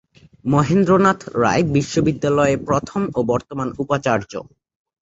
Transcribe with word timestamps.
মহেন্দ্র 0.45 0.91
নাথ 1.05 1.19
রায় 1.35 1.63
বিশ্ববিদ্যালয়ে 1.75 2.55
প্রথম 2.67 3.01
ও 3.13 3.19
বর্তমান 3.31 3.67
উপাচার্য। 3.79 4.31